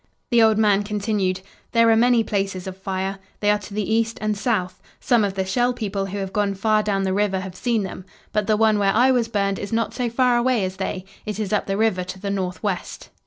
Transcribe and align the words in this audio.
The 0.31 0.41
old 0.41 0.57
man 0.57 0.81
continued: 0.81 1.41
"There 1.73 1.91
are 1.91 1.95
many 1.95 2.23
places 2.23 2.65
of 2.65 2.75
fire. 2.75 3.19
They 3.39 3.51
are 3.51 3.59
to 3.59 3.73
the 3.75 3.87
east 3.93 4.17
and 4.19 4.35
south. 4.35 4.81
Some 4.99 5.23
of 5.23 5.35
the 5.35 5.45
Shell 5.45 5.73
People 5.73 6.07
who 6.07 6.17
have 6.17 6.33
gone 6.33 6.55
far 6.55 6.81
down 6.81 7.03
the 7.03 7.13
river 7.13 7.41
have 7.41 7.53
seen 7.55 7.83
them. 7.83 8.05
But 8.33 8.47
the 8.47 8.57
one 8.57 8.79
where 8.79 8.93
I 8.95 9.11
was 9.11 9.27
burned 9.27 9.59
is 9.59 9.71
not 9.71 9.93
so 9.93 10.09
far 10.09 10.37
away 10.37 10.65
as 10.65 10.77
they; 10.77 11.05
it 11.27 11.39
is 11.39 11.53
up 11.53 11.67
the 11.67 11.77
river 11.77 12.03
to 12.03 12.19
the 12.19 12.31
northwest." 12.31 13.09